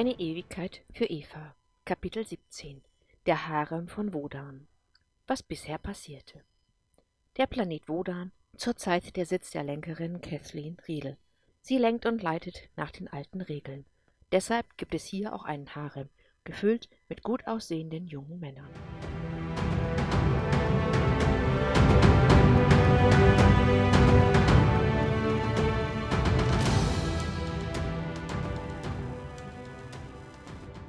Eine 0.00 0.18
Ewigkeit 0.18 0.80
für 0.94 1.04
Eva. 1.04 1.54
Kapitel 1.84 2.26
17. 2.26 2.80
Der 3.26 3.48
Harem 3.48 3.86
von 3.86 4.14
Wodan. 4.14 4.66
Was 5.26 5.42
bisher 5.42 5.76
passierte. 5.76 6.40
Der 7.36 7.46
Planet 7.46 7.86
Wodan, 7.86 8.32
zurzeit 8.56 9.14
der 9.16 9.26
Sitz 9.26 9.50
der 9.50 9.62
Lenkerin 9.62 10.22
Kathleen 10.22 10.78
Riedel. 10.88 11.18
Sie 11.60 11.76
lenkt 11.76 12.06
und 12.06 12.22
leitet 12.22 12.70
nach 12.76 12.92
den 12.92 13.08
alten 13.08 13.42
Regeln. 13.42 13.84
Deshalb 14.32 14.78
gibt 14.78 14.94
es 14.94 15.04
hier 15.04 15.34
auch 15.34 15.44
einen 15.44 15.74
Harem, 15.74 16.08
gefüllt 16.44 16.88
mit 17.10 17.22
gut 17.22 17.46
aussehenden 17.46 18.06
jungen 18.06 18.40
Männern. 18.40 18.70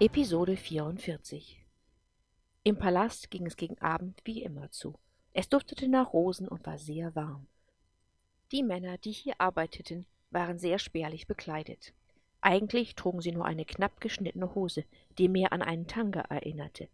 Episode 0.03 0.57
44 0.57 1.63
Im 2.63 2.75
Palast 2.75 3.29
ging 3.29 3.45
es 3.45 3.55
gegen 3.55 3.77
Abend 3.77 4.19
wie 4.25 4.41
immer 4.41 4.71
zu. 4.71 4.95
Es 5.31 5.47
duftete 5.47 5.87
nach 5.87 6.11
Rosen 6.11 6.47
und 6.47 6.65
war 6.65 6.79
sehr 6.79 7.13
warm. 7.13 7.45
Die 8.51 8.63
Männer, 8.63 8.97
die 8.97 9.11
hier 9.11 9.35
arbeiteten, 9.37 10.07
waren 10.31 10.57
sehr 10.57 10.79
spärlich 10.79 11.27
bekleidet. 11.27 11.93
Eigentlich 12.41 12.95
trugen 12.95 13.21
sie 13.21 13.31
nur 13.31 13.45
eine 13.45 13.63
knapp 13.63 14.01
geschnittene 14.01 14.55
Hose, 14.55 14.85
die 15.19 15.29
mehr 15.29 15.53
an 15.53 15.61
einen 15.61 15.85
Tanga 15.85 16.21
erinnerte. 16.21 16.87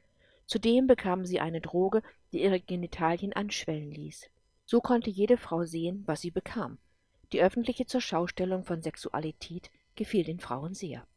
Zudem 0.45 0.85
bekamen 0.85 1.25
sie 1.25 1.39
eine 1.39 1.61
Droge, 1.61 2.03
die 2.33 2.44
ihre 2.44 2.59
Genitalien 2.59 3.31
anschwellen 3.31 3.94
ließ. 3.94 4.30
So 4.66 4.81
konnte 4.81 5.09
jede 5.09 5.38
Frau 5.38 5.63
sehen, 5.63 6.03
was 6.08 6.19
sie 6.19 6.31
bekam. 6.31 6.78
Die 7.31 7.39
öffentliche 7.41 7.85
Zurschaustellung 7.85 8.66
von 8.66 8.81
Sexualität 8.81 9.72
gefiel 9.95 10.25
den 10.25 10.41
Frauen 10.41 10.73
sehr. 10.73 11.08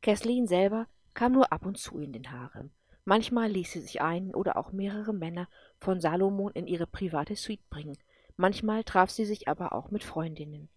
Kathleen 0.00 0.46
selber 0.46 0.86
kam 1.14 1.32
nur 1.32 1.52
ab 1.52 1.66
und 1.66 1.76
zu 1.76 1.98
in 1.98 2.12
den 2.12 2.30
Harem. 2.30 2.70
Manchmal 3.04 3.50
ließ 3.50 3.72
sie 3.72 3.80
sich 3.80 4.00
einen 4.00 4.34
oder 4.34 4.56
auch 4.56 4.70
mehrere 4.70 5.12
Männer 5.12 5.48
von 5.78 6.00
Salomon 6.00 6.52
in 6.52 6.66
ihre 6.66 6.86
private 6.86 7.36
Suite 7.36 7.68
bringen, 7.70 7.96
manchmal 8.36 8.84
traf 8.84 9.10
sie 9.10 9.24
sich 9.24 9.48
aber 9.48 9.72
auch 9.72 9.90
mit 9.90 10.04
Freundinnen. 10.04 10.68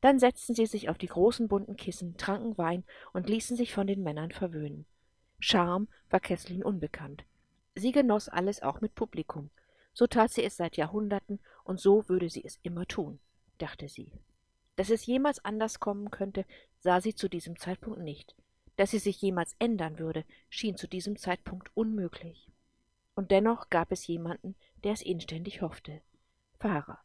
Dann 0.00 0.18
setzten 0.18 0.54
sie 0.54 0.66
sich 0.66 0.88
auf 0.88 0.98
die 0.98 1.06
großen 1.06 1.48
bunten 1.48 1.76
Kissen, 1.76 2.16
tranken 2.16 2.58
Wein 2.58 2.84
und 3.12 3.28
ließen 3.28 3.56
sich 3.56 3.72
von 3.72 3.86
den 3.86 4.02
Männern 4.02 4.32
verwöhnen. 4.32 4.84
Charme 5.40 5.88
war 6.10 6.20
Kathleen 6.20 6.62
unbekannt. 6.62 7.24
Sie 7.74 7.90
genoss 7.90 8.28
alles 8.28 8.62
auch 8.62 8.80
mit 8.80 8.94
Publikum. 8.94 9.50
So 9.94 10.06
tat 10.06 10.30
sie 10.30 10.44
es 10.44 10.56
seit 10.56 10.76
Jahrhunderten 10.76 11.40
und 11.64 11.80
so 11.80 12.08
würde 12.08 12.28
sie 12.28 12.44
es 12.44 12.58
immer 12.62 12.86
tun, 12.86 13.18
dachte 13.58 13.88
sie. 13.88 14.12
Dass 14.76 14.90
es 14.90 15.06
jemals 15.06 15.44
anders 15.44 15.80
kommen 15.80 16.10
könnte, 16.10 16.44
sah 16.80 17.00
sie 17.00 17.14
zu 17.14 17.28
diesem 17.28 17.58
Zeitpunkt 17.58 18.00
nicht. 18.00 18.34
Dass 18.76 18.90
sie 18.90 18.98
sich 18.98 19.20
jemals 19.20 19.54
ändern 19.58 19.98
würde, 19.98 20.24
schien 20.48 20.76
zu 20.76 20.86
diesem 20.86 21.16
Zeitpunkt 21.16 21.70
unmöglich. 21.74 22.48
Und 23.14 23.30
dennoch 23.30 23.68
gab 23.68 23.92
es 23.92 24.06
jemanden, 24.06 24.54
der 24.84 24.92
es 24.92 25.02
inständig 25.02 25.60
hoffte. 25.60 26.00
Farah. 26.58 27.00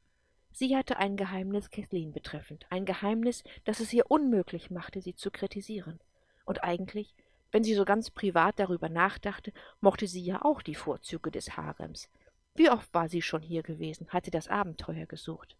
Sie 0.51 0.75
hatte 0.75 0.97
ein 0.97 1.17
Geheimnis 1.17 1.69
Kathleen 1.69 2.13
betreffend, 2.13 2.65
ein 2.71 2.85
Geheimnis, 2.85 3.43
das 3.65 3.79
es 3.79 3.93
ihr 3.93 4.09
unmöglich 4.09 4.71
machte, 4.71 5.01
sie 5.01 5.13
zu 5.13 5.29
kritisieren. 5.29 5.99
Und 6.45 6.63
eigentlich, 6.63 7.13
wenn 7.51 7.63
sie 7.63 7.75
so 7.75 7.85
ganz 7.85 8.09
privat 8.09 8.57
darüber 8.57 8.89
nachdachte, 8.89 9.53
mochte 9.81 10.07
sie 10.07 10.23
ja 10.23 10.43
auch 10.43 10.61
die 10.61 10.75
Vorzüge 10.75 11.29
des 11.29 11.57
Harems. 11.57 12.09
Wie 12.55 12.71
oft 12.71 12.91
war 12.93 13.07
sie 13.07 13.21
schon 13.21 13.43
hier 13.43 13.61
gewesen, 13.61 14.07
hatte 14.09 14.31
das 14.31 14.47
Abenteuer 14.47 15.05
gesucht. 15.05 15.55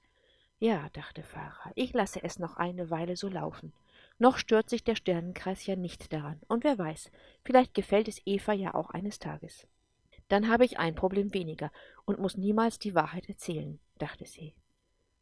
Ja, 0.60 0.90
dachte 0.94 1.22
Farah, 1.22 1.72
ich 1.76 1.94
lasse 1.94 2.24
es 2.24 2.40
noch 2.40 2.58
eine 2.58 2.90
Weile 2.90 3.16
so 3.16 3.28
laufen. 3.30 3.74
Noch 4.20 4.38
stört 4.38 4.70
sich 4.70 4.84
der 4.84 4.96
Sternenkreis 4.96 5.66
ja 5.66 5.76
nicht 5.76 6.12
daran. 6.12 6.40
Und 6.48 6.64
wer 6.64 6.78
weiß, 6.78 7.12
vielleicht 7.44 7.74
gefällt 7.74 8.08
es 8.08 8.22
Eva 8.26 8.54
ja 8.54 8.74
auch 8.74 8.90
eines 8.90 9.20
Tages. 9.20 9.68
Dann 10.28 10.50
habe 10.50 10.66
ich 10.66 10.80
ein 10.80 10.96
Problem 10.96 11.34
weniger 11.34 11.72
und 12.06 12.20
muss 12.20 12.36
niemals 12.36 12.80
die 12.80 12.96
Wahrheit 12.96 13.30
erzählen, 13.30 13.80
dachte 13.98 14.26
sie. 14.26 14.56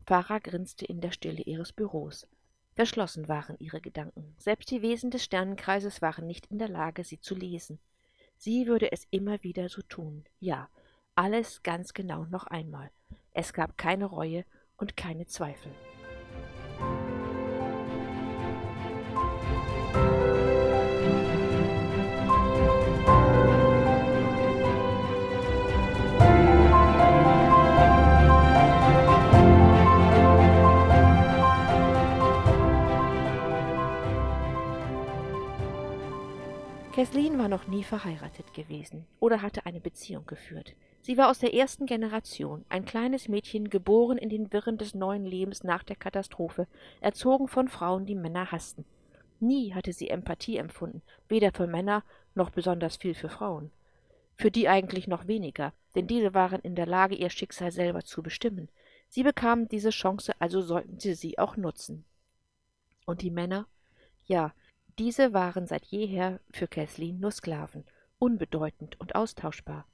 Farah 0.06 0.40
grinste 0.40 0.86
in 0.86 1.02
der 1.02 1.12
Stille 1.12 1.42
ihres 1.42 1.74
Büros. 1.74 2.28
Verschlossen 2.76 3.28
waren 3.28 3.56
ihre 3.60 3.82
Gedanken. 3.82 4.36
Selbst 4.38 4.70
die 4.72 4.82
Wesen 4.82 5.10
des 5.10 5.24
Sternenkreises 5.24 6.02
waren 6.02 6.28
nicht 6.28 6.48
in 6.48 6.60
der 6.60 6.70
Lage, 6.70 7.04
sie 7.04 7.20
zu 7.20 7.36
lesen. 7.36 7.80
Sie 8.38 8.68
würde 8.68 8.92
es 8.92 9.08
immer 9.12 9.42
wieder 9.44 9.70
so 9.70 9.82
tun. 9.82 10.26
Ja, 10.40 10.70
alles 11.16 11.64
ganz 11.64 11.94
genau 11.94 12.26
noch 12.26 12.48
einmal. 12.48 12.92
Es 13.32 13.54
gab 13.54 13.78
keine 13.78 14.06
Reue 14.06 14.46
und 14.78 14.98
keine 14.98 15.26
Zweifel. 15.26 15.72
Kathleen 37.06 37.38
war 37.38 37.50
noch 37.50 37.68
nie 37.68 37.84
verheiratet 37.84 38.56
gewesen 38.56 39.06
oder 39.20 39.44
hatte 39.44 39.68
eine 39.68 39.80
Beziehung 39.80 40.26
geführt. 40.26 40.74
Sie 41.04 41.20
war 41.20 41.30
aus 41.30 41.38
der 41.38 41.54
ersten 41.54 41.86
Generation, 41.86 42.66
ein 42.68 42.84
kleines 42.84 43.28
Mädchen, 43.28 43.70
geboren 43.70 44.18
in 44.18 44.30
den 44.30 44.52
Wirren 44.52 44.80
des 44.80 44.96
neuen 44.96 45.24
Lebens 45.24 45.64
nach 45.64 45.84
der 45.84 45.98
Katastrophe, 45.98 46.66
erzogen 47.02 47.48
von 47.48 47.68
Frauen, 47.68 48.08
die 48.08 48.16
Männer 48.16 48.52
hassten. 48.52 48.86
Nie 49.40 49.76
hatte 49.76 49.94
sie 49.94 50.10
Empathie 50.10 50.58
empfunden, 50.58 51.04
weder 51.30 51.52
für 51.52 51.68
Männer 51.68 52.04
noch 52.34 52.50
besonders 52.50 52.98
viel 52.98 53.14
für 53.14 53.30
Frauen. 53.30 53.70
Für 54.36 54.50
die 54.50 54.68
eigentlich 54.68 55.06
noch 55.06 55.28
weniger, 55.28 55.74
denn 55.94 56.08
diese 56.08 56.34
waren 56.34 56.62
in 56.62 56.74
der 56.74 56.88
Lage, 56.88 57.14
ihr 57.14 57.30
Schicksal 57.30 57.72
selber 57.72 58.02
zu 58.02 58.24
bestimmen. 58.24 58.68
Sie 59.10 59.22
bekamen 59.22 59.68
diese 59.68 59.92
Chance, 59.92 60.34
also 60.40 60.64
sollten 60.64 61.00
sie 61.00 61.14
sie 61.14 61.38
auch 61.38 61.56
nutzen. 61.56 62.04
Und 63.06 63.22
die 63.22 63.30
Männer? 63.30 63.68
Ja, 64.26 64.56
diese 64.98 65.34
waren 65.34 65.68
seit 65.68 65.86
jeher 65.86 66.40
für 66.52 66.68
Kathleen 66.68 67.20
nur 67.20 67.32
Sklaven, 67.32 67.84
unbedeutend 68.18 69.00
und 69.00 69.16
austauschbar. 69.16 69.86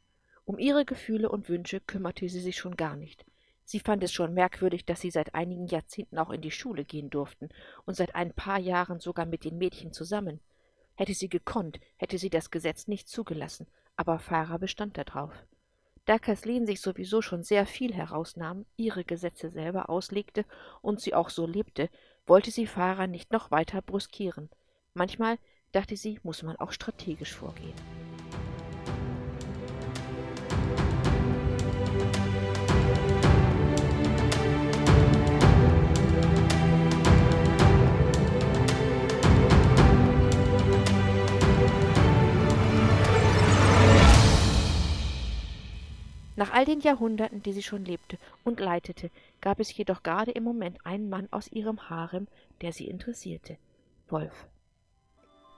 Um 0.46 0.60
ihre 0.60 0.86
Gefühle 0.86 1.30
und 1.30 1.50
Wünsche 1.50 1.80
kümmerte 1.80 2.30
sie 2.30 2.40
sich 2.40 2.58
schon 2.58 2.76
gar 2.76 2.96
nicht. 2.96 3.26
Sie 3.64 3.80
fand 3.80 4.04
es 4.04 4.12
schon 4.12 4.34
merkwürdig, 4.34 4.86
dass 4.86 5.02
sie 5.02 5.12
seit 5.12 5.34
einigen 5.34 5.68
Jahrzehnten 5.68 6.18
auch 6.18 6.30
in 6.30 6.42
die 6.42 6.52
Schule 6.52 6.84
gehen 6.84 7.10
durften 7.10 7.50
und 7.86 7.96
seit 7.96 8.16
ein 8.16 8.34
paar 8.34 8.60
Jahren 8.60 9.00
sogar 9.00 9.26
mit 9.26 9.44
den 9.44 9.58
Mädchen 9.58 9.94
zusammen. 9.94 10.40
Hätte 10.96 11.14
sie 11.14 11.30
gekonnt, 11.30 11.80
hätte 11.98 12.18
sie 12.18 12.30
das 12.30 12.52
Gesetz 12.52 12.88
nicht 12.88 13.08
zugelassen, 13.08 13.68
aber 13.96 14.20
Farah 14.20 14.58
bestand 14.58 14.98
darauf. 14.98 15.34
Da 16.06 16.20
Kathleen 16.20 16.66
sich 16.66 16.82
sowieso 16.82 17.22
schon 17.22 17.44
sehr 17.44 17.66
viel 17.66 17.94
herausnahm, 17.94 18.66
ihre 18.76 19.04
Gesetze 19.04 19.50
selber 19.50 19.90
auslegte 19.90 20.46
und 20.82 21.00
sie 21.00 21.14
auch 21.14 21.30
so 21.30 21.48
lebte, 21.48 21.90
wollte 22.28 22.52
sie 22.52 22.68
Farah 22.68 23.08
nicht 23.08 23.32
noch 23.32 23.52
weiter 23.52 23.82
brüskieren. 23.82 24.50
Manchmal, 24.93 25.38
dachte 25.72 25.96
sie, 25.96 26.20
muss 26.23 26.43
man 26.43 26.58
auch 26.58 26.73
strategisch 26.73 27.34
vorgehen. 27.34 27.73
Nach 46.35 46.52
all 46.53 46.66
den 46.66 46.82
Jahrhunderten, 46.82 47.44
die 47.44 47.53
sie 47.53 47.61
schon 47.61 47.85
lebte 47.85 48.17
und 48.44 48.59
leitete, 48.59 49.11
gab 49.41 49.59
es 49.59 49.78
jedoch 49.78 50.03
gerade 50.03 50.32
im 50.32 50.44
Moment 50.44 50.85
einen 50.85 51.08
Mann 51.08 51.28
aus 51.32 51.47
ihrem 51.49 51.90
Harem, 51.90 52.28
der 52.61 52.73
sie 52.73 52.87
interessierte. 52.87 53.58
Wolf. 54.09 54.47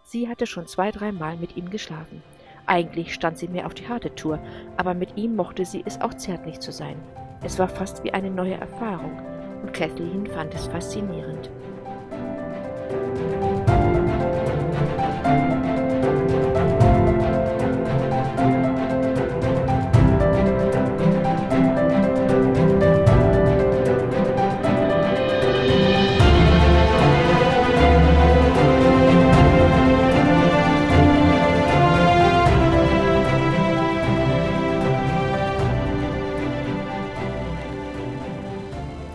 Sie 0.03 0.27
hatte 0.27 0.45
schon 0.45 0.67
zwei, 0.67 0.91
dreimal 0.91 1.37
mit 1.37 1.55
ihm 1.55 1.69
geschlafen. 1.69 2.21
Eigentlich 2.65 3.13
stand 3.13 3.37
sie 3.37 3.47
mehr 3.47 3.65
auf 3.65 3.73
die 3.73 3.87
harte 3.87 4.13
Tour, 4.15 4.39
aber 4.77 4.93
mit 4.93 5.17
ihm 5.17 5.35
mochte 5.35 5.65
sie 5.65 5.83
es 5.85 5.99
auch 6.01 6.13
zärtlich 6.13 6.59
zu 6.59 6.71
sein. 6.71 6.95
Es 7.43 7.59
war 7.59 7.67
fast 7.67 8.03
wie 8.03 8.13
eine 8.13 8.29
neue 8.29 8.55
Erfahrung, 8.55 9.19
und 9.61 9.73
Kathleen 9.73 10.27
fand 10.27 10.53
es 10.53 10.67
faszinierend. 10.67 11.49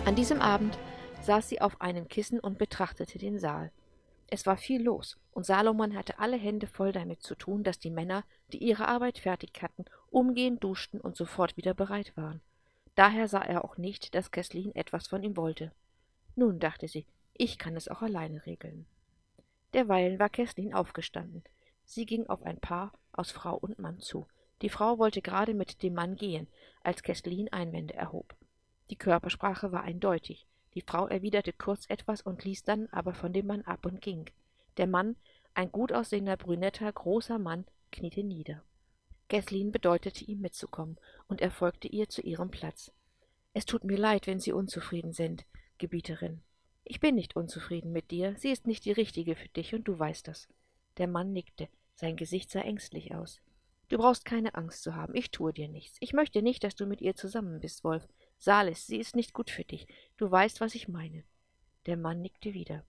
An 0.08 0.14
diesem 0.16 0.40
Abend 0.40 0.78
saß 1.20 1.50
sie 1.50 1.60
auf 1.60 1.82
einem 1.82 2.08
Kissen 2.08 2.40
und 2.40 2.56
betrachtete 2.56 3.18
den 3.18 3.38
Saal. 3.38 3.70
Es 4.28 4.46
war 4.46 4.56
viel 4.56 4.82
los, 4.82 5.18
und 5.32 5.44
Salomon 5.44 5.94
hatte 5.94 6.18
alle 6.18 6.38
Hände 6.38 6.66
voll 6.66 6.92
damit 6.92 7.22
zu 7.22 7.34
tun, 7.34 7.62
dass 7.62 7.78
die 7.78 7.90
Männer, 7.90 8.24
die 8.50 8.56
ihre 8.56 8.88
Arbeit 8.88 9.18
fertig 9.18 9.50
hatten, 9.60 9.84
umgehend 10.08 10.64
duschten 10.64 10.98
und 10.98 11.14
sofort 11.14 11.58
wieder 11.58 11.74
bereit 11.74 12.16
waren. 12.16 12.40
Daher 12.94 13.28
sah 13.28 13.42
er 13.42 13.62
auch 13.66 13.76
nicht, 13.76 14.14
dass 14.14 14.30
Keslin 14.30 14.74
etwas 14.74 15.08
von 15.08 15.22
ihm 15.22 15.36
wollte. 15.36 15.72
Nun, 16.36 16.58
dachte 16.58 16.88
sie, 16.88 17.04
ich 17.34 17.58
kann 17.58 17.76
es 17.76 17.86
auch 17.88 18.00
alleine 18.00 18.46
regeln. 18.46 18.86
Derweilen 19.74 20.18
war 20.18 20.30
Keslin 20.30 20.72
aufgestanden. 20.72 21.44
Sie 21.84 22.06
ging 22.06 22.26
auf 22.28 22.44
ein 22.44 22.60
Paar 22.60 22.94
aus 23.12 23.30
Frau 23.30 23.58
und 23.58 23.78
Mann 23.78 24.00
zu. 24.00 24.26
Die 24.62 24.70
Frau 24.70 24.98
wollte 24.98 25.20
gerade 25.20 25.52
mit 25.52 25.82
dem 25.82 25.92
Mann 25.92 26.16
gehen, 26.16 26.48
als 26.82 27.02
Keslin 27.02 27.52
Einwände 27.52 27.92
erhob. 27.92 28.34
Die 28.90 28.96
Körpersprache 28.96 29.72
war 29.72 29.82
eindeutig. 29.82 30.46
Die 30.74 30.82
Frau 30.82 31.06
erwiderte 31.06 31.52
kurz 31.52 31.84
etwas 31.88 32.22
und 32.22 32.44
ließ 32.44 32.64
dann 32.64 32.88
aber 32.90 33.14
von 33.14 33.32
dem 33.32 33.46
Mann 33.46 33.62
ab 33.62 33.86
und 33.86 34.00
ging. 34.00 34.30
Der 34.76 34.86
Mann, 34.86 35.16
ein 35.54 35.72
gut 35.72 35.92
aussehender, 35.92 36.36
brünetter, 36.36 36.92
großer 36.92 37.38
Mann, 37.38 37.64
kniete 37.90 38.22
nieder. 38.22 38.62
Keslin 39.28 39.72
bedeutete 39.72 40.24
ihm 40.24 40.40
mitzukommen, 40.40 40.98
und 41.26 41.40
er 41.40 41.50
folgte 41.50 41.88
ihr 41.88 42.08
zu 42.08 42.22
ihrem 42.22 42.50
Platz. 42.50 42.92
Es 43.52 43.66
tut 43.66 43.84
mir 43.84 43.98
leid, 43.98 44.26
wenn 44.26 44.40
Sie 44.40 44.52
unzufrieden 44.52 45.12
sind, 45.12 45.44
Gebieterin. 45.78 46.42
Ich 46.84 47.00
bin 47.00 47.14
nicht 47.14 47.36
unzufrieden 47.36 47.92
mit 47.92 48.10
dir, 48.10 48.34
sie 48.38 48.50
ist 48.50 48.66
nicht 48.66 48.86
die 48.86 48.92
richtige 48.92 49.36
für 49.36 49.48
dich, 49.48 49.74
und 49.74 49.86
du 49.86 49.98
weißt 49.98 50.26
das. 50.26 50.48
Der 50.96 51.06
Mann 51.06 51.32
nickte, 51.32 51.68
sein 51.94 52.16
Gesicht 52.16 52.50
sah 52.50 52.60
ängstlich 52.60 53.14
aus. 53.14 53.42
Du 53.88 53.98
brauchst 53.98 54.24
keine 54.24 54.54
Angst 54.54 54.82
zu 54.82 54.94
haben, 54.94 55.14
ich 55.14 55.30
tue 55.30 55.52
dir 55.52 55.68
nichts. 55.68 55.98
Ich 56.00 56.12
möchte 56.12 56.40
nicht, 56.40 56.64
dass 56.64 56.76
du 56.76 56.86
mit 56.86 57.00
ihr 57.00 57.14
zusammen 57.14 57.60
bist, 57.60 57.84
Wolf. 57.84 58.06
Salis, 58.38 58.86
sie 58.86 58.98
ist 58.98 59.16
nicht 59.16 59.32
gut 59.32 59.50
für 59.50 59.64
dich. 59.64 59.86
Du 60.16 60.30
weißt, 60.30 60.60
was 60.60 60.74
ich 60.74 60.88
meine. 60.88 61.24
Der 61.86 61.96
Mann 61.96 62.22
nickte 62.22 62.54
wieder. 62.54 62.84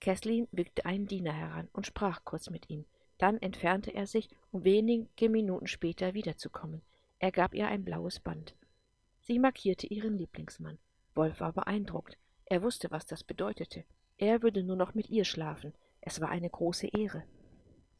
Kesslin 0.00 0.48
wiegte 0.50 0.84
einen 0.84 1.06
Diener 1.06 1.32
heran 1.32 1.68
und 1.72 1.86
sprach 1.86 2.24
kurz 2.24 2.50
mit 2.50 2.68
ihm. 2.68 2.84
Dann 3.18 3.38
entfernte 3.38 3.94
er 3.94 4.06
sich, 4.06 4.28
um 4.50 4.64
wenige 4.64 5.28
Minuten 5.28 5.66
später 5.66 6.14
wiederzukommen. 6.14 6.82
Er 7.20 7.30
gab 7.30 7.54
ihr 7.54 7.68
ein 7.68 7.84
blaues 7.84 8.18
Band. 8.18 8.54
Sie 9.20 9.38
markierte 9.38 9.86
ihren 9.86 10.18
Lieblingsmann. 10.18 10.78
Wolf 11.14 11.40
war 11.40 11.52
beeindruckt. 11.52 12.18
Er 12.44 12.62
wusste, 12.62 12.90
was 12.90 13.06
das 13.06 13.24
bedeutete. 13.24 13.84
Er 14.18 14.42
würde 14.42 14.62
nur 14.62 14.76
noch 14.76 14.94
mit 14.94 15.08
ihr 15.08 15.24
schlafen. 15.24 15.72
Es 16.00 16.20
war 16.20 16.28
eine 16.28 16.50
große 16.50 16.88
Ehre. 16.88 17.24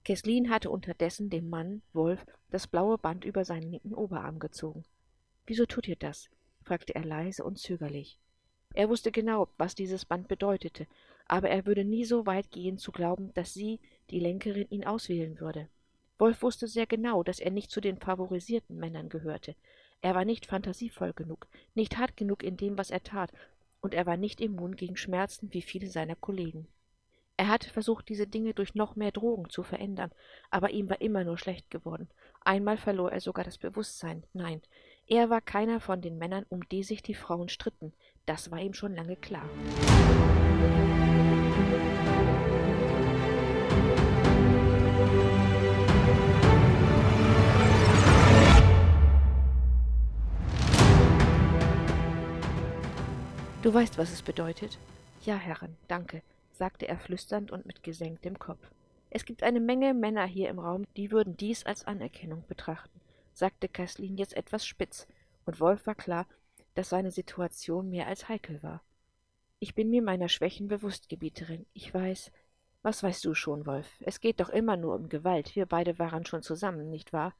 Kesslin 0.04 0.50
hatte 0.50 0.70
unterdessen 0.70 1.30
dem 1.30 1.48
Mann, 1.48 1.80
Wolf, 1.92 2.26
das 2.50 2.66
blaue 2.66 2.98
Band 2.98 3.24
über 3.24 3.44
seinen 3.44 3.70
linken 3.70 3.94
Oberarm 3.94 4.38
gezogen. 4.38 4.84
Wieso 5.46 5.64
tut 5.64 5.88
ihr 5.88 5.96
das? 5.96 6.28
Fragte 6.64 6.94
er 6.94 7.05
leise 7.05 7.44
und 7.44 7.58
zögerlich. 7.58 8.19
Er 8.75 8.88
wusste 8.88 9.12
genau, 9.12 9.49
was 9.56 9.75
dieses 9.75 10.05
Band 10.05 10.26
bedeutete, 10.26 10.87
aber 11.26 11.49
er 11.49 11.64
würde 11.64 11.84
nie 11.84 12.05
so 12.05 12.26
weit 12.26 12.50
gehen 12.50 12.76
zu 12.76 12.93
glauben, 12.93 13.32
dass 13.34 13.55
sie, 13.55 13.81
die 14.11 14.19
Lenkerin, 14.19 14.66
ihn 14.69 14.84
auswählen 14.84 15.38
würde. 15.40 15.69
Wolf 16.19 16.43
wusste 16.43 16.66
sehr 16.66 16.87
genau, 16.87 17.22
dass 17.22 17.40
er 17.40 17.50
nicht 17.50 17.70
zu 17.70 17.81
den 17.81 17.99
favorisierten 17.99 18.76
Männern 18.76 19.08
gehörte. 19.08 19.55
Er 20.02 20.14
war 20.14 20.25
nicht 20.25 20.46
fantasievoll 20.46 21.12
genug, 21.12 21.46
nicht 21.75 21.96
hart 21.99 22.16
genug 22.16 22.43
in 22.43 22.56
dem, 22.56 22.76
was 22.76 22.90
er 22.90 23.02
tat, 23.02 23.32
und 23.81 23.94
er 23.94 24.06
war 24.06 24.17
nicht 24.17 24.40
immun 24.40 24.76
gegen 24.76 24.96
Schmerzen 24.96 25.52
wie 25.52 25.62
viele 25.62 25.88
seiner 25.88 26.17
Kollegen. 26.17 26.67
Er 27.37 27.49
hatte 27.49 27.70
versucht, 27.70 28.08
diese 28.08 28.26
Dinge 28.26 28.55
durch 28.55 28.75
noch 28.75 28.96
mehr 28.96 29.10
Drogen 29.10 29.50
zu 29.50 29.62
verändern, 29.62 30.12
aber 30.50 30.70
ihm 30.70 30.88
war 30.88 31.00
immer 31.00 31.25
nur 31.25 31.37
schlecht 31.37 31.70
geworden. 31.70 32.08
Einmal 32.43 32.76
verlor 32.76 33.10
er 33.10 33.20
sogar 33.20 33.44
das 33.44 33.58
Bewusstsein. 33.58 34.25
Nein, 34.32 34.62
er 35.06 35.28
war 35.28 35.42
keiner 35.42 35.80
von 35.80 36.00
den 36.00 36.16
Männern, 36.16 36.46
um 36.48 36.66
die 36.70 36.82
sich 36.82 37.02
die 37.02 37.14
Frauen 37.14 37.50
stritten. 37.50 37.92
Das 38.24 38.50
war 38.50 38.58
ihm 38.60 38.72
schon 38.72 38.94
lange 38.94 39.16
klar. 39.16 39.48
Du 53.60 53.72
weißt, 53.72 53.98
was 53.98 54.10
es 54.10 54.22
bedeutet? 54.22 54.78
Ja, 55.22 55.36
Herren, 55.36 55.76
danke, 55.88 56.22
sagte 56.52 56.88
er 56.88 56.98
flüsternd 56.98 57.50
und 57.50 57.66
mit 57.66 57.82
gesenktem 57.82 58.38
Kopf. 58.38 58.70
Es 59.10 59.26
gibt 59.26 59.42
eine 59.42 59.60
Menge 59.60 59.92
Männer 59.92 60.24
hier 60.24 60.48
im 60.48 60.58
Raum, 60.58 60.84
die 60.96 61.10
würden 61.10 61.36
dies 61.36 61.64
als 61.64 61.86
Anerkennung 61.86 62.44
betrachten 62.48 63.03
sagte 63.34 63.69
Kaslin 63.69 64.16
jetzt 64.16 64.36
etwas 64.36 64.66
spitz, 64.66 65.06
und 65.44 65.60
Wolf 65.60 65.86
war 65.86 65.94
klar, 65.94 66.26
dass 66.75 66.88
seine 66.88 67.10
Situation 67.10 67.90
mehr 67.90 68.06
als 68.06 68.28
heikel 68.28 68.62
war. 68.62 68.82
Ich 69.58 69.75
bin 69.75 69.90
mir 69.90 70.02
meiner 70.02 70.28
Schwächen 70.28 70.69
bewusst, 70.69 71.08
Gebieterin. 71.08 71.66
Ich 71.72 71.92
weiß. 71.92 72.32
Was 72.82 73.02
weißt 73.02 73.25
du 73.25 73.34
schon, 73.34 73.66
Wolf? 73.66 73.88
Es 74.00 74.20
geht 74.20 74.40
doch 74.40 74.50
immer 74.50 74.76
nur 74.76 74.94
um 74.94 75.08
Gewalt. 75.08 75.56
Wir 75.56 75.66
beide 75.66 75.98
waren 75.98 76.26
schon 76.26 76.42
zusammen, 76.42 76.90
nicht 76.90 77.12
wahr? 77.12 77.34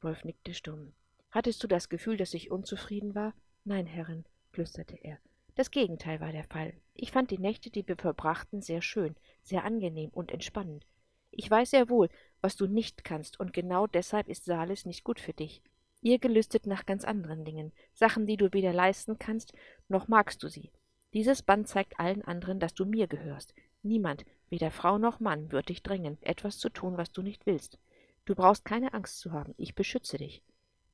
Wolf 0.00 0.24
nickte 0.24 0.54
stumm. 0.54 0.92
Hattest 1.30 1.62
du 1.62 1.66
das 1.66 1.88
Gefühl, 1.88 2.16
dass 2.16 2.34
ich 2.34 2.50
unzufrieden 2.50 3.14
war? 3.14 3.34
Nein, 3.64 3.86
Herrin, 3.86 4.24
flüsterte 4.52 4.96
er. 5.02 5.18
Das 5.56 5.70
Gegenteil 5.70 6.20
war 6.20 6.32
der 6.32 6.44
Fall. 6.44 6.72
Ich 6.94 7.12
fand 7.12 7.30
die 7.30 7.38
Nächte, 7.38 7.70
die 7.70 7.86
wir 7.86 7.96
verbrachten, 7.96 8.62
sehr 8.62 8.82
schön, 8.82 9.16
sehr 9.42 9.64
angenehm 9.64 10.10
und 10.10 10.30
entspannend. 10.30 10.86
Ich 11.30 11.50
weiß 11.50 11.70
sehr 11.70 11.88
wohl, 11.88 12.08
was 12.40 12.56
du 12.56 12.66
nicht 12.66 13.04
kannst, 13.04 13.38
und 13.40 13.52
genau 13.52 13.86
deshalb 13.86 14.28
ist 14.28 14.44
Salis 14.44 14.86
nicht 14.86 15.04
gut 15.04 15.20
für 15.20 15.32
dich. 15.32 15.62
Ihr 16.02 16.18
gelüstet 16.18 16.66
nach 16.66 16.86
ganz 16.86 17.04
anderen 17.04 17.44
Dingen, 17.44 17.72
Sachen, 17.92 18.26
die 18.26 18.36
du 18.36 18.52
weder 18.52 18.72
leisten 18.72 19.18
kannst, 19.18 19.52
noch 19.88 20.08
magst 20.08 20.42
du 20.42 20.48
sie. 20.48 20.70
Dieses 21.12 21.42
Band 21.42 21.68
zeigt 21.68 21.98
allen 21.98 22.22
anderen, 22.22 22.60
dass 22.60 22.74
du 22.74 22.86
mir 22.86 23.06
gehörst. 23.06 23.54
Niemand, 23.82 24.24
weder 24.48 24.70
Frau 24.70 24.98
noch 24.98 25.20
Mann, 25.20 25.52
wird 25.52 25.68
dich 25.68 25.82
drängen, 25.82 26.18
etwas 26.22 26.58
zu 26.58 26.68
tun, 26.70 26.96
was 26.96 27.12
du 27.12 27.22
nicht 27.22 27.46
willst. 27.46 27.78
Du 28.24 28.34
brauchst 28.34 28.64
keine 28.64 28.94
Angst 28.94 29.18
zu 29.18 29.32
haben, 29.32 29.54
ich 29.56 29.74
beschütze 29.74 30.16
dich. 30.16 30.42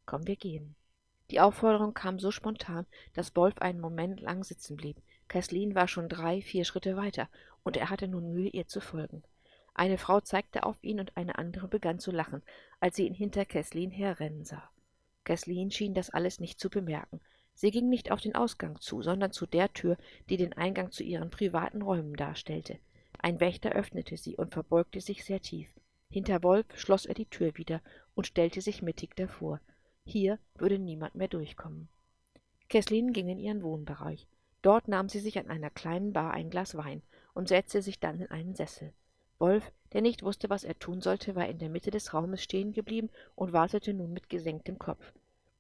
Komm, 0.07 0.27
wir 0.27 0.37
gehen. 0.37 0.75
Die 1.31 1.41
Aufforderung 1.41 1.93
kam 1.93 2.19
so 2.19 2.31
spontan, 2.31 2.87
dass 3.15 3.35
Wolf 3.37 3.59
einen 3.59 3.81
Moment 3.81 4.21
lang 4.21 4.45
sitzen 4.45 4.77
blieb. 4.77 4.97
Kathleen 5.29 5.75
war 5.75 5.89
schon 5.89 6.09
drei, 6.09 6.41
vier 6.41 6.65
Schritte 6.65 6.97
weiter, 6.97 7.29
und 7.65 7.77
er 7.77 7.91
hatte 7.91 8.07
nun 8.07 8.33
Mühe, 8.33 8.49
ihr 8.49 8.69
zu 8.69 8.81
folgen. 8.81 9.25
Eine 9.79 9.99
Frau 9.99 10.21
zeigte 10.23 10.63
auf 10.63 10.83
ihn 10.83 11.01
und 11.01 11.19
eine 11.19 11.37
andere 11.37 11.69
begann 11.69 11.99
zu 11.99 12.11
lachen, 12.11 12.43
als 12.81 12.97
sie 12.97 13.07
ihn 13.07 13.13
hinter 13.13 13.45
Kesslin 13.45 13.91
herrennen 13.91 14.43
sah. 14.43 14.71
Kesslin 15.25 15.71
schien 15.71 15.93
das 15.93 16.09
alles 16.09 16.41
nicht 16.41 16.59
zu 16.59 16.71
bemerken. 16.71 17.21
Sie 17.53 17.71
ging 17.71 17.91
nicht 17.91 18.11
auf 18.11 18.23
den 18.23 18.35
Ausgang 18.35 18.81
zu, 18.81 19.03
sondern 19.03 19.33
zu 19.33 19.45
der 19.45 19.71
Tür, 19.75 19.99
die 20.31 20.39
den 20.39 20.55
Eingang 20.55 20.93
zu 20.93 21.03
ihren 21.03 21.29
privaten 21.29 21.83
Räumen 21.83 22.15
darstellte. 22.15 22.79
Ein 23.19 23.39
Wächter 23.39 23.73
öffnete 23.73 24.17
sie 24.17 24.37
und 24.37 24.55
verbeugte 24.55 25.03
sich 25.03 25.27
sehr 25.27 25.41
tief. 25.41 25.69
Hinter 26.09 26.43
Wolf 26.43 26.65
schloss 26.75 27.05
er 27.05 27.15
die 27.15 27.27
Tür 27.27 27.55
wieder 27.59 27.83
und 28.15 28.27
stellte 28.27 28.63
sich 28.63 28.81
mittig 28.81 29.15
davor. 29.15 29.61
Hier 30.07 30.39
würde 30.55 30.79
niemand 30.79 31.17
mehr 31.17 31.29
durchkommen. 31.29 31.89
Kesslin 32.71 33.13
ging 33.13 33.29
in 33.29 33.39
ihren 33.39 33.63
Wohnbereich. 33.63 34.27
Dort 34.63 34.89
nahm 34.89 35.11
sie 35.11 35.21
sich 35.21 35.39
an 35.39 35.51
einer 35.51 35.69
kleinen 35.69 36.15
Bar 36.15 36.33
ein 36.33 36.49
Glas 36.49 36.79
Wein 36.79 37.03
und 37.35 37.49
setzte 37.49 37.83
sich 37.83 38.01
dann 38.01 38.21
in 38.21 38.31
einen 38.31 38.55
Sessel. 38.55 38.95
Wolf, 39.39 39.73
der 39.93 40.03
nicht 40.03 40.23
wusste, 40.23 40.51
was 40.51 40.65
er 40.65 40.79
tun 40.79 41.01
sollte, 41.01 41.35
war 41.35 41.47
in 41.47 41.59
der 41.59 41.69
Mitte 41.69 41.91
des 41.91 42.15
Raumes 42.15 42.43
stehen 42.43 42.73
geblieben 42.73 43.11
und 43.35 43.53
wartete 43.53 43.93
nun 43.93 44.13
mit 44.13 44.29
gesenktem 44.29 44.79
Kopf. 44.79 45.13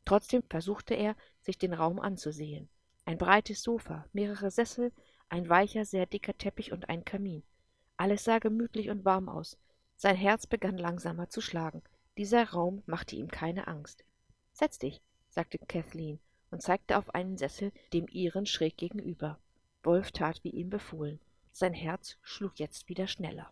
Trotzdem 0.04 0.42
versuchte 0.48 0.94
er, 0.94 1.16
sich 1.40 1.58
den 1.58 1.74
Raum 1.74 2.00
anzusehen. 2.00 2.68
Ein 3.04 3.18
breites 3.18 3.62
Sofa, 3.62 4.06
mehrere 4.12 4.50
Sessel, 4.50 4.92
ein 5.28 5.48
weicher, 5.48 5.84
sehr 5.84 6.06
dicker 6.06 6.36
Teppich 6.36 6.72
und 6.72 6.88
ein 6.88 7.04
Kamin. 7.04 7.42
Alles 7.96 8.24
sah 8.24 8.38
gemütlich 8.38 8.90
und 8.90 9.04
warm 9.04 9.28
aus. 9.28 9.58
Sein 9.96 10.16
Herz 10.16 10.46
begann 10.46 10.78
langsamer 10.78 11.28
zu 11.28 11.40
schlagen. 11.40 11.82
Dieser 12.18 12.50
Raum 12.50 12.82
machte 12.86 13.16
ihm 13.16 13.28
keine 13.28 13.66
Angst. 13.66 14.04
Setz 14.52 14.78
dich, 14.78 15.00
sagte 15.28 15.58
Kathleen 15.58 16.18
und 16.50 16.62
zeigte 16.62 16.96
auf 16.96 17.14
einen 17.14 17.36
Sessel 17.36 17.72
dem 17.92 18.06
ihren 18.08 18.46
schräg 18.46 18.76
gegenüber. 18.76 19.38
Wolf 19.82 20.12
tat, 20.12 20.42
wie 20.44 20.50
ihm 20.50 20.70
befohlen. 20.70 21.20
Sein 21.52 21.74
Herz 21.74 22.16
schlug 22.22 22.58
jetzt 22.58 22.88
wieder 22.88 23.06
schneller. 23.06 23.50